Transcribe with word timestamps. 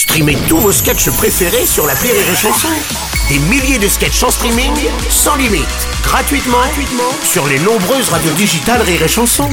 Streamez 0.00 0.38
tous 0.48 0.56
vos 0.56 0.72
sketchs 0.72 1.10
préférés 1.10 1.66
sur 1.66 1.86
la 1.86 1.92
Rire 1.92 2.14
et 2.14 2.34
Chanson. 2.34 2.68
Des 3.28 3.38
milliers 3.38 3.78
de 3.78 3.86
sketchs 3.86 4.22
en 4.22 4.30
streaming, 4.30 4.72
sans 5.10 5.36
limite, 5.36 5.66
gratuitement, 6.02 6.56
gratuitement 6.56 7.12
sur 7.22 7.46
les 7.46 7.58
nombreuses 7.58 8.08
radios 8.08 8.32
digitales 8.32 8.80
Rire 8.80 9.02
et 9.02 9.08
Chanson. 9.08 9.50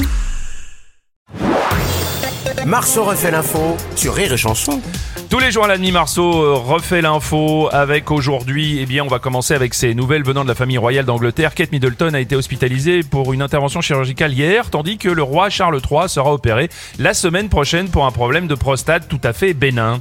Marceau 2.64 3.04
refait 3.04 3.30
l'info 3.30 3.76
sur 3.94 4.14
Rire 4.14 4.32
et 4.32 4.38
Chanson. 4.38 4.80
Tous 5.28 5.38
les 5.38 5.50
jours 5.50 5.66
à 5.66 5.68
la 5.68 5.76
demi 5.76 5.92
Marceau 5.92 6.42
euh, 6.42 6.54
refait 6.54 7.02
l'info 7.02 7.68
avec 7.70 8.10
aujourd'hui, 8.10 8.78
eh 8.80 8.86
bien, 8.86 9.04
on 9.04 9.08
va 9.08 9.18
commencer 9.18 9.52
avec 9.52 9.74
ces 9.74 9.94
nouvelles 9.94 10.24
venant 10.24 10.44
de 10.44 10.48
la 10.48 10.54
famille 10.54 10.78
royale 10.78 11.04
d'Angleterre. 11.04 11.54
Kate 11.54 11.72
Middleton 11.72 12.14
a 12.14 12.20
été 12.20 12.36
hospitalisée 12.36 13.02
pour 13.02 13.34
une 13.34 13.42
intervention 13.42 13.82
chirurgicale 13.82 14.32
hier, 14.32 14.70
tandis 14.70 14.96
que 14.96 15.10
le 15.10 15.22
roi 15.22 15.50
Charles 15.50 15.82
III 15.90 16.08
sera 16.08 16.32
opéré 16.32 16.70
la 16.98 17.12
semaine 17.12 17.50
prochaine 17.50 17.90
pour 17.90 18.06
un 18.06 18.12
problème 18.12 18.46
de 18.46 18.54
prostate 18.54 19.08
tout 19.08 19.20
à 19.22 19.34
fait 19.34 19.52
bénin. 19.52 20.00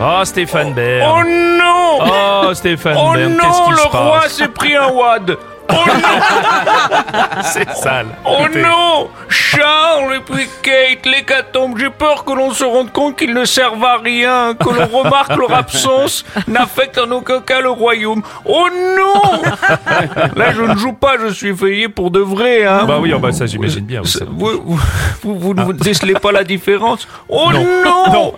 Oh, 0.00 0.20
Stéphane 0.24 0.72
Bern. 0.74 1.02
Oh 1.08 1.22
non 1.24 1.98
Oh, 2.48 2.54
Stéphane 2.54 2.96
Oh 2.98 3.12
Bern, 3.14 3.36
qu'est-ce 3.40 3.62
qui 3.64 3.70
le 3.70 3.76
se 3.76 3.86
roi 3.96 4.20
passe 4.20 4.32
s'est 4.34 4.48
pris 4.48 4.74
un 4.76 4.88
wad 4.88 5.36
Oh 5.70 5.74
non 5.86 7.40
C'est 7.42 7.70
sale. 7.74 8.06
Oh 8.24 8.36
Écoutez. 8.42 8.62
non 8.62 9.08
Charles 9.28 9.83
et 10.14 10.20
puis 10.20 10.46
Kate, 10.62 11.06
l'hécatombe, 11.06 11.78
j'ai 11.78 11.90
peur 11.90 12.24
que 12.24 12.32
l'on 12.32 12.52
se 12.52 12.64
rende 12.64 12.92
compte 12.92 13.16
qu'ils 13.16 13.32
ne 13.34 13.44
servent 13.44 13.84
à 13.84 13.98
rien, 13.98 14.54
que 14.54 14.68
l'on 14.68 14.86
remarque 15.02 15.36
leur 15.36 15.52
absence 15.52 16.24
n'affecte 16.48 16.98
en 16.98 17.10
aucun 17.10 17.40
cas 17.40 17.60
le 17.60 17.70
royaume. 17.70 18.22
Oh 18.44 18.66
non 18.72 19.42
Là, 20.36 20.52
je 20.52 20.62
ne 20.62 20.76
joue 20.76 20.92
pas, 20.92 21.14
je 21.20 21.32
suis 21.32 21.52
veillé 21.52 21.88
pour 21.88 22.10
de 22.10 22.20
vrai, 22.20 22.64
hein 22.64 22.84
Bah 22.86 22.98
oui, 23.00 23.12
oh 23.14 23.18
bah 23.18 23.32
ça 23.32 23.46
j'imagine 23.46 23.84
bien. 23.84 24.02
vous. 24.30 24.78
Vous, 25.22 25.38
vous, 25.38 25.54
ne 25.54 25.72
décelez 25.72 26.14
pas 26.14 26.32
la 26.32 26.44
différence 26.44 27.06
Oh 27.28 27.50
Non. 27.52 27.64
non, 27.84 28.12
Non. 28.12 28.34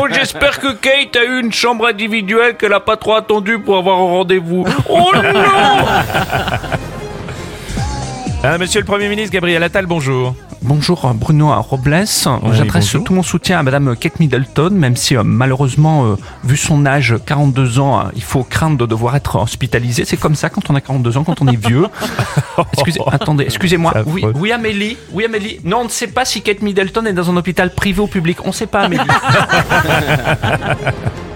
Oh, 0.00 0.06
J'espère 0.10 0.58
que 0.58 0.72
Kate 0.72 1.16
a 1.16 1.24
eu 1.24 1.40
une 1.40 1.52
chambre 1.52 1.86
individuelle 1.86 2.56
qu'elle 2.56 2.70
n'a 2.70 2.80
pas 2.80 2.96
trop 2.96 3.14
attendu 3.14 3.58
pour 3.58 3.76
avoir 3.76 3.96
un 3.98 4.04
rendez-vous. 4.04 4.64
Oh 4.88 5.10
non 5.14 5.22
Ah, 8.44 8.58
monsieur 8.58 8.80
le 8.80 8.86
Premier 8.86 9.08
ministre 9.08 9.32
Gabriel 9.32 9.62
Attal, 9.62 9.86
bonjour. 9.86 10.34
Bonjour 10.64 11.12
Bruno 11.14 11.52
Robles, 11.60 12.04
j'adresse 12.52 12.96
tout 13.04 13.12
mon 13.12 13.24
soutien 13.24 13.58
à 13.58 13.64
Madame 13.64 13.96
Kate 13.96 14.20
Middleton, 14.20 14.70
même 14.70 14.94
si 14.94 15.16
euh, 15.16 15.24
malheureusement, 15.24 16.06
euh, 16.06 16.16
vu 16.44 16.56
son 16.56 16.86
âge, 16.86 17.16
42 17.26 17.80
ans, 17.80 17.98
euh, 17.98 18.02
il 18.14 18.22
faut 18.22 18.44
craindre 18.44 18.78
de 18.78 18.86
devoir 18.86 19.16
être 19.16 19.36
hospitalisé. 19.36 20.04
C'est 20.04 20.16
comme 20.16 20.36
ça 20.36 20.50
quand 20.50 20.70
on 20.70 20.76
a 20.76 20.80
42 20.80 21.16
ans, 21.16 21.24
quand 21.24 21.42
on 21.42 21.48
est 21.48 21.56
vieux. 21.56 21.86
Excusez, 22.74 23.00
attendez, 23.10 23.44
excusez-moi. 23.44 23.92
Oui, 24.06 24.24
oui 24.36 24.52
Amélie, 24.52 24.96
oui 25.12 25.24
Amélie. 25.24 25.58
Non, 25.64 25.78
on 25.78 25.84
ne 25.84 25.88
sait 25.88 26.06
pas 26.06 26.24
si 26.24 26.42
Kate 26.42 26.62
Middleton 26.62 27.06
est 27.06 27.12
dans 27.12 27.28
un 27.28 27.36
hôpital 27.36 27.74
privé 27.74 28.00
ou 28.00 28.06
public. 28.06 28.38
On 28.44 28.48
ne 28.48 28.52
sait 28.52 28.66
pas 28.66 28.82
Amélie. 28.82 29.02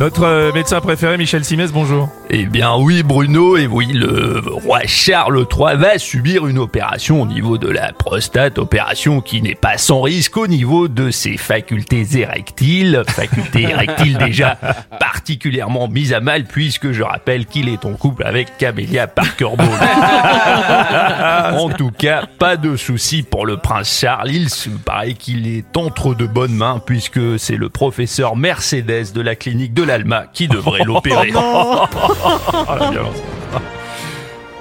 Notre 0.00 0.24
euh, 0.24 0.52
médecin 0.52 0.80
préféré 0.80 1.16
Michel 1.16 1.44
Simès, 1.44 1.72
bonjour. 1.72 2.08
Eh 2.28 2.46
bien 2.46 2.74
oui 2.76 3.04
Bruno, 3.04 3.56
et 3.56 3.68
oui 3.68 3.92
le 3.92 4.42
roi 4.44 4.80
Charles 4.86 5.46
III 5.50 5.76
va 5.76 5.98
subir 5.98 6.48
une 6.48 6.58
opération 6.58 7.22
au 7.22 7.26
niveau 7.26 7.58
de 7.58 7.68
la 7.68 7.92
prostate, 7.92 8.58
opération 8.58 9.20
qui 9.20 9.40
n'est 9.40 9.54
pas 9.54 9.78
sans 9.78 10.02
risque 10.02 10.36
au 10.36 10.48
niveau 10.48 10.88
de 10.88 11.12
ses 11.12 11.36
facultés 11.36 12.04
érectiles, 12.16 13.04
facultés 13.06 13.62
érectiles 13.70 14.18
déjà 14.18 14.58
particulièrement 14.98 15.86
mises 15.86 16.12
à 16.12 16.20
mal 16.20 16.44
puisque 16.44 16.90
je 16.90 17.04
rappelle 17.04 17.46
qu'il 17.46 17.68
est 17.68 17.84
en 17.84 17.92
couple 17.92 18.24
avec 18.24 18.58
Camélia 18.58 19.06
Parker 19.06 19.50
Bowles. 19.56 19.68
en 21.56 21.68
tout 21.68 21.92
cas, 21.96 22.24
pas 22.38 22.56
de 22.56 22.74
souci 22.76 23.22
pour 23.22 23.46
le 23.46 23.58
prince 23.58 24.00
Charles, 24.00 24.32
il 24.32 24.50
se 24.50 24.70
paraît 24.70 25.14
qu'il 25.14 25.46
est 25.46 25.76
entre 25.76 26.14
de 26.14 26.26
bonnes 26.26 26.54
mains 26.54 26.80
puisque 26.84 27.38
c'est 27.38 27.56
le 27.56 27.68
professeur 27.68 28.34
Mercedes 28.82 29.12
de 29.12 29.20
la 29.20 29.36
clinique 29.36 29.74
de 29.74 29.82
l'Alma 29.82 30.24
qui 30.32 30.48
devrait 30.48 30.82
l'opérer. 30.84 31.32
Oh, 31.36 31.84
violence. 32.90 33.16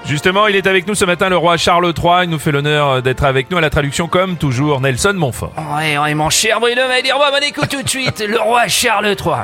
Justement, 0.06 0.48
il 0.48 0.56
est 0.56 0.68
avec 0.68 0.86
nous 0.86 0.96
ce 0.96 1.06
matin, 1.06 1.30
le 1.30 1.38
roi 1.38 1.56
Charles 1.58 1.94
III. 1.98 2.26
Il 2.26 2.30
nous 2.30 2.40
fait 2.40 2.52
l'honneur 2.52 3.02
d'être 3.02 3.24
avec 3.24 3.50
nous 3.50 3.58
à 3.58 3.62
la 3.62 3.70
traduction, 3.70 4.08
comme 4.08 4.36
toujours, 4.36 4.82
Nelson 4.82 5.14
Montfort. 5.14 5.54
Ouais, 5.78 5.98
ouais, 5.98 6.14
mon 6.14 6.30
cher 6.30 6.60
Bruno 6.60 6.88
va 6.88 7.02
dire, 7.02 7.18
bon, 7.18 7.26
bon, 7.32 7.44
écoute 7.44 7.70
tout 7.70 7.82
de 7.82 7.90
suite, 7.90 8.20
le 8.28 8.40
roi 8.40 8.68
Charles 8.68 9.08
III. 9.08 9.44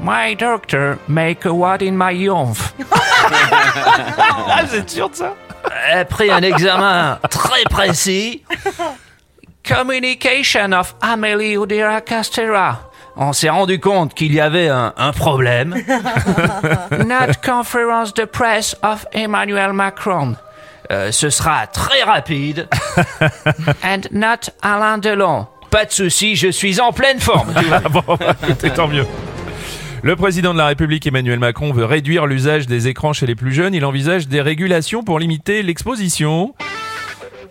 My 0.00 0.34
doctor 0.34 0.96
make 1.08 1.46
a 1.46 1.52
what 1.52 1.78
in 1.80 1.92
my 1.92 2.12
youth. 2.14 2.74
Ah, 4.46 4.62
vous 4.66 4.76
êtes 4.76 4.90
sûr 4.90 5.08
de 5.08 5.14
ça 5.14 5.34
Après 5.94 6.28
un 6.28 6.42
examen 6.42 7.18
très 7.30 7.62
précis, 7.70 8.42
communication 9.66 10.72
of 10.72 10.94
Amélie 11.00 11.56
Oudéa 11.56 12.02
Castera. 12.02 12.90
On 13.16 13.32
s'est 13.32 13.48
rendu 13.48 13.78
compte 13.78 14.14
qu'il 14.14 14.32
y 14.34 14.40
avait 14.40 14.68
un, 14.68 14.92
un 14.96 15.12
problème. 15.12 15.74
Not 16.90 17.34
conference 17.44 18.12
de 18.14 18.24
presse 18.24 18.76
of 18.82 19.06
Emmanuel 19.12 19.72
Macron. 19.72 20.34
Euh, 20.90 21.12
ce 21.12 21.30
sera 21.30 21.66
très 21.66 22.02
rapide. 22.02 22.68
And 23.84 24.02
not 24.10 24.50
Alain 24.62 24.98
Delon. 24.98 25.46
Pas 25.70 25.86
de 25.86 25.90
souci, 25.92 26.36
je 26.36 26.48
suis 26.48 26.80
en 26.80 26.92
pleine 26.92 27.20
forme. 27.20 27.52
Ah 27.72 27.88
bon, 27.88 28.02
écoutez, 28.42 28.70
tant 28.70 28.88
mieux. 28.88 29.06
Le 30.02 30.16
président 30.16 30.52
de 30.52 30.58
la 30.58 30.66
République 30.66 31.06
Emmanuel 31.06 31.38
Macron 31.38 31.72
veut 31.72 31.86
réduire 31.86 32.26
l'usage 32.26 32.66
des 32.66 32.88
écrans 32.88 33.14
chez 33.14 33.26
les 33.26 33.34
plus 33.34 33.52
jeunes. 33.54 33.74
Il 33.74 33.84
envisage 33.86 34.28
des 34.28 34.42
régulations 34.42 35.02
pour 35.02 35.18
limiter 35.18 35.62
l'exposition. 35.62 36.54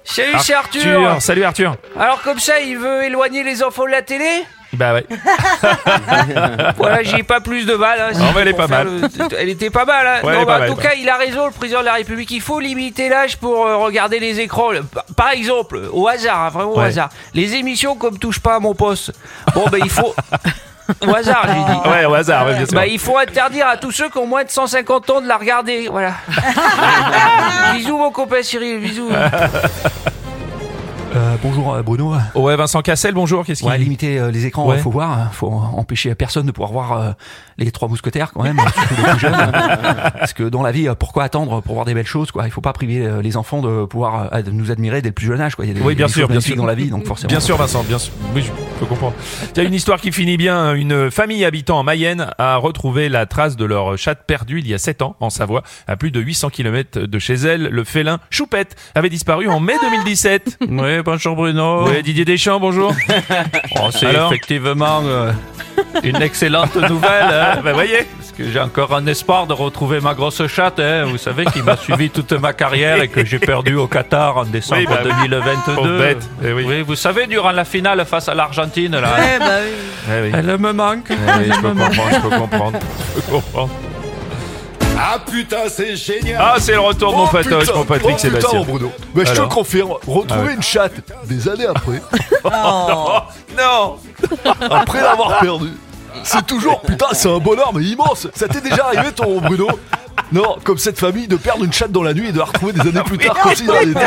Salut, 0.03 0.33
c'est 0.39 0.53
Arthur. 0.53 1.21
Salut 1.21 1.43
Arthur. 1.43 1.75
Alors 1.99 2.21
comme 2.21 2.39
ça, 2.39 2.59
il 2.59 2.77
veut 2.77 3.05
éloigner 3.05 3.43
les 3.43 3.63
enfants 3.63 3.85
de 3.85 3.91
la 3.91 4.03
télé? 4.03 4.43
Bah 4.73 4.93
ouais. 4.93 5.05
Voilà, 6.77 7.03
j'ai 7.03 7.23
pas 7.23 7.39
plus 7.41 7.65
de 7.65 7.75
balles. 7.75 7.99
hein, 8.01 8.17
Non, 8.17 8.31
mais 8.35 8.41
elle 8.41 8.47
est 8.49 8.53
pas 8.53 8.67
mal. 8.67 8.87
le- 8.87 9.09
Elle 9.39 9.49
était 9.49 9.69
pas 9.69 9.85
mal. 9.85 10.07
hein. 10.07 10.25
Ouais, 10.25 10.33
Non, 10.33 10.43
bah, 10.45 10.59
pas 10.59 10.65
en 10.65 10.75
tout 10.75 10.81
cas, 10.81 10.93
il 10.97 11.07
a 11.09 11.17
raison, 11.17 11.45
le 11.45 11.51
président 11.51 11.81
de 11.81 11.85
la 11.85 11.93
République. 11.93 12.31
Il 12.31 12.41
faut 12.41 12.59
limiter 12.59 13.07
l'âge 13.09 13.37
pour 13.37 13.65
euh, 13.65 13.77
regarder 13.77 14.19
les 14.19 14.39
écrans. 14.39 14.69
Par 15.15 15.29
exemple, 15.31 15.79
au 15.91 16.07
hasard, 16.07 16.39
hein, 16.45 16.49
vraiment 16.49 16.71
au 16.71 16.79
Ouais. 16.79 16.85
hasard. 16.85 17.09
Les 17.33 17.53
émissions 17.55 17.95
comme 17.95 18.17
Touche 18.17 18.39
pas 18.39 18.55
à 18.55 18.59
mon 18.59 18.73
poste. 18.73 19.11
Bon, 19.53 19.65
ben 19.71 19.79
il 19.83 19.89
faut. 19.91 20.13
au 21.07 21.15
hasard, 21.15 21.45
j'ai 21.47 21.53
dit. 21.73 21.89
Ouais, 21.89 22.05
au 22.05 22.13
hasard, 22.13 22.45
ouais, 22.47 22.55
bien 22.55 22.65
sûr. 22.65 22.75
Bah, 22.75 22.87
il 22.87 22.99
faut 22.99 23.17
interdire 23.17 23.67
à 23.67 23.77
tous 23.77 23.91
ceux 23.91 24.09
qui 24.09 24.17
ont 24.17 24.27
moins 24.27 24.43
de 24.43 24.49
150 24.49 25.09
ans 25.11 25.21
de 25.21 25.27
la 25.27 25.37
regarder. 25.37 25.87
Voilà. 25.89 26.13
bisous, 27.73 27.97
mon 27.97 28.11
copain 28.11 28.41
Cyril. 28.41 28.79
Bisous. 28.79 29.09
Euh, 31.15 31.35
bonjour 31.43 31.75
euh, 31.75 31.83
Bruno. 31.83 32.15
Ouais, 32.33 32.55
Vincent 32.55 32.81
Cassel, 32.81 33.13
bonjour. 33.13 33.45
Qu'est-ce 33.45 33.61
qu'il 33.61 33.69
Ouais, 33.69 33.77
limiter 33.77 34.17
euh, 34.17 34.31
les 34.31 34.47
écrans, 34.47 34.67
Ouais. 34.67 34.77
euh, 34.77 34.81
faut 34.81 34.89
voir, 34.89 35.11
hein. 35.11 35.29
faut 35.31 35.47
empêcher 35.51 36.15
personne 36.15 36.47
de 36.47 36.51
pouvoir 36.51 36.71
voir 36.71 36.91
euh, 36.93 37.11
les 37.59 37.69
trois 37.71 37.87
mousquetaires 37.87 38.31
quand 38.33 38.41
même, 38.41 38.57
surtout 38.73 38.95
les 38.97 39.09
plus 39.11 39.19
jeunes. 39.19 39.35
hein. 39.35 39.51
Parce 40.17 40.33
que 40.33 40.41
dans 40.43 40.63
la 40.63 40.71
vie, 40.71 40.87
pourquoi 40.97 41.23
attendre 41.23 41.61
pour 41.61 41.75
voir 41.75 41.85
des 41.85 41.93
belles 41.93 42.07
choses 42.07 42.31
quoi? 42.31 42.45
Il 42.47 42.51
faut 42.51 42.61
pas 42.61 42.73
priver 42.73 43.07
les 43.21 43.37
enfants 43.37 43.61
de 43.61 43.85
pouvoir 43.85 44.33
euh, 44.33 44.41
de 44.41 44.49
nous 44.49 44.71
admirer 44.71 45.03
dès 45.03 45.09
le 45.09 45.13
plus 45.13 45.27
jeune 45.27 45.39
âge 45.39 45.53
quoi. 45.55 45.65
Il 45.65 45.67
y 45.67 45.71
a 45.71 45.75
des, 45.75 45.81
Oui, 45.81 45.93
bien 45.93 46.07
des 46.07 46.11
sûr, 46.13 46.27
bien 46.27 46.39
sûr. 46.39 46.55
dans 46.55 46.65
la 46.65 46.73
vie, 46.73 46.89
donc 46.89 47.05
forcément. 47.05 47.29
Bien 47.29 47.39
sûr, 47.39 47.57
Vincent, 47.57 47.83
bien 47.83 47.99
sûr. 47.99 48.13
Oui, 48.33 48.41
je 48.41 48.49
peux 48.79 48.85
comprendre. 48.87 49.13
Il 49.55 49.61
y 49.61 49.65
a 49.65 49.67
une 49.67 49.73
histoire 49.75 50.01
qui 50.01 50.11
finit 50.11 50.37
bien. 50.37 50.73
Une 50.73 51.11
famille 51.11 51.45
habitant 51.45 51.77
en 51.77 51.83
Mayenne 51.83 52.27
a 52.39 52.55
retrouvé 52.57 53.07
la 53.07 53.27
trace 53.27 53.55
de 53.55 53.65
leur 53.65 53.99
chatte 53.99 54.25
perdue 54.25 54.59
il 54.59 54.67
y 54.67 54.73
a 54.73 54.79
7 54.79 55.03
ans 55.03 55.15
en 55.19 55.29
Savoie, 55.29 55.61
à 55.85 55.95
plus 55.95 56.09
de 56.09 56.19
800 56.19 56.49
km 56.49 57.01
de 57.01 57.19
chez 57.19 57.35
elle. 57.35 57.63
Le 57.67 57.83
félin 57.83 58.17
Choupette 58.31 58.75
avait 58.95 59.09
disparu 59.09 59.47
en 59.47 59.59
mai 59.59 59.75
2017. 59.79 60.57
Oui, 60.71 61.02
bonjour 61.03 61.35
Bruno. 61.35 61.85
Ouais, 61.87 62.01
Didier 62.01 62.25
Deschamps, 62.25 62.59
bonjour. 62.59 62.93
Oh, 63.81 63.89
c'est 63.91 64.07
Alors 64.07 64.27
effectivement 64.31 65.01
euh, 65.03 65.31
une 66.03 66.21
excellente 66.21 66.75
nouvelle. 66.75 67.23
hein. 67.31 67.59
Bah, 67.63 67.73
voyez. 67.73 68.07
Parce 68.17 68.31
que 68.31 68.49
j'ai 68.51 68.59
encore 68.59 68.93
un 68.95 69.05
espoir 69.07 69.45
de 69.47 69.53
retrouver 69.53 69.99
ma 69.99 70.13
grosse 70.13 70.45
chatte, 70.47 70.79
hein. 70.79 71.05
vous 71.05 71.17
savez, 71.17 71.45
qui 71.45 71.61
m'a 71.61 71.75
suivi 71.77 72.09
toute 72.09 72.31
ma 72.33 72.53
carrière 72.53 73.01
et 73.01 73.07
que 73.07 73.23
j'ai 73.25 73.39
perdu 73.39 73.75
au 73.75 73.87
Qatar 73.87 74.37
en 74.37 74.45
décembre 74.45 74.81
Oui, 74.81 74.87
bah 74.87 75.01
oui. 75.03 75.11
2022. 75.29 75.75
Pauvre 75.75 75.97
bête. 75.99 76.29
Eh 76.43 76.51
oui. 76.53 76.63
Oui, 76.67 76.81
vous 76.81 76.95
savez, 76.95 77.27
durant 77.27 77.51
la 77.51 77.65
finale 77.65 78.03
face 78.05 78.27
à 78.29 78.33
l'Argentine, 78.33 78.91
là, 78.99 79.15
Eh 80.07 80.21
oui. 80.23 80.31
elle 80.33 80.57
me 80.57 80.71
manque. 80.73 81.05
Eh 81.09 81.13
oui, 81.39 81.51
je 81.55 81.61
peux 81.61 81.69
comprendre, 81.69 82.09
je 82.11 82.19
peux 82.29 82.37
comprendre. 82.39 82.79
Je 83.15 83.21
peux 83.21 83.31
comprendre. 83.33 83.69
Ah 84.97 85.17
putain, 85.19 85.67
c'est 85.69 85.95
génial. 85.95 86.39
Ah, 86.43 86.55
c'est 86.59 86.73
le 86.73 86.79
retour 86.79 87.11
de 87.11 87.17
mon 87.17 87.23
Oh, 87.25 87.27
patoche, 87.31 87.65
putain, 87.65 87.75
mon 87.77 87.83
Patrick 87.85 88.05
oh, 88.05 88.15
putain, 88.15 88.29
Sébastien. 88.29 88.59
mon 88.59 88.65
Bruno. 88.65 88.91
Mais 89.15 89.25
je 89.25 89.33
te 89.33 89.41
confirme, 89.41 89.91
retrouver 89.91 90.27
Ah 90.31 90.43
ouais. 90.45 90.53
une 90.53 90.61
chatte 90.63 90.93
des 91.25 91.47
années 91.49 91.65
après, 91.65 92.01
Non. 93.57 93.97
Après 94.69 95.01
l'avoir 95.01 95.39
perdue, 95.39 95.71
c'est 96.23 96.45
toujours, 96.45 96.81
putain, 96.81 97.07
c'est 97.13 97.29
un 97.29 97.39
bonheur, 97.39 97.71
mais 97.73 97.83
immense. 97.83 98.27
Ça 98.35 98.47
t'est 98.47 98.61
déjà 98.61 98.85
arrivé, 98.87 99.11
ton 99.13 99.39
Bruno? 99.41 99.67
Non, 100.31 100.57
comme 100.63 100.77
cette 100.79 100.97
famille, 100.99 101.27
de 101.27 101.35
perdre 101.35 101.63
une 101.63 101.73
chatte 101.73 101.91
dans 101.91 102.01
la 102.01 102.13
nuit 102.13 102.29
et 102.29 102.31
de 102.31 102.39
la 102.39 102.45
retrouver 102.45 102.73
des 102.73 102.81
années 102.81 103.03
plus 103.05 103.17
tard, 103.19 103.37
comme 103.39 103.53
si 103.55 103.67
elle 103.69 103.89
était. 103.91 103.99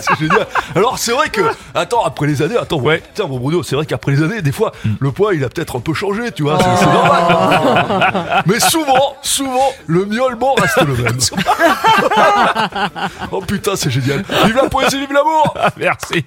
c'est 0.00 0.18
génial. 0.18 0.46
Alors, 0.74 0.98
c'est 0.98 1.12
vrai 1.12 1.28
que, 1.30 1.40
attends, 1.74 2.04
après 2.04 2.26
les 2.26 2.42
années, 2.42 2.56
attends, 2.56 2.78
Ouais. 2.78 2.98
putain, 2.98 3.26
mon 3.26 3.38
Bruno, 3.38 3.62
c'est 3.64 3.74
vrai 3.74 3.86
qu'après 3.86 4.12
les 4.12 4.22
années, 4.22 4.42
des 4.42 4.52
fois, 4.52 4.70
le 5.00 5.10
poids, 5.10 5.34
il 5.34 5.42
a 5.44 5.48
peut-être 5.48 5.76
un 5.76 5.80
peu 5.80 5.94
changé, 5.94 6.30
tu 6.32 6.42
vois, 6.44 6.58
c'est- 6.60 6.76
c'est 6.84 6.92
normal. 6.92 8.42
Mais 8.46 8.60
souvent, 8.60 9.16
souvent, 9.22 9.72
le 9.86 10.04
miaulement 10.04 10.54
reste 10.54 10.80
le 10.82 10.94
même. 10.94 11.18
oh 13.32 13.40
putain, 13.40 13.74
c'est 13.74 13.90
génial. 13.90 14.22
Vive 14.44 14.56
la 14.56 14.68
poésie, 14.68 14.98
vive 15.00 15.12
l'amour 15.12 15.54
Merci. 15.76 16.24